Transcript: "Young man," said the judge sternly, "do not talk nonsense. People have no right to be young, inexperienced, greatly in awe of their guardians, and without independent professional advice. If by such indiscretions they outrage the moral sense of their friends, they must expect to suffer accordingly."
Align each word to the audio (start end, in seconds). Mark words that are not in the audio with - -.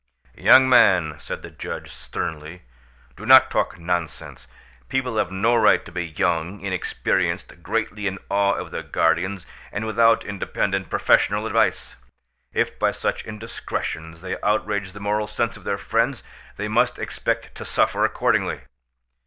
"Young 0.39 0.67
man," 0.67 1.17
said 1.19 1.43
the 1.43 1.51
judge 1.51 1.91
sternly, 1.91 2.63
"do 3.15 3.23
not 3.23 3.51
talk 3.51 3.77
nonsense. 3.77 4.47
People 4.89 5.17
have 5.17 5.29
no 5.29 5.53
right 5.55 5.85
to 5.85 5.91
be 5.91 6.05
young, 6.07 6.59
inexperienced, 6.61 7.61
greatly 7.61 8.07
in 8.07 8.17
awe 8.27 8.53
of 8.53 8.71
their 8.71 8.81
guardians, 8.81 9.45
and 9.71 9.85
without 9.85 10.25
independent 10.25 10.89
professional 10.89 11.45
advice. 11.45 11.97
If 12.51 12.79
by 12.79 12.89
such 12.91 13.27
indiscretions 13.27 14.21
they 14.21 14.41
outrage 14.41 14.93
the 14.93 14.99
moral 14.99 15.27
sense 15.27 15.55
of 15.55 15.65
their 15.65 15.77
friends, 15.77 16.23
they 16.55 16.67
must 16.67 16.97
expect 16.97 17.53
to 17.53 17.63
suffer 17.63 18.03
accordingly." 18.03 18.61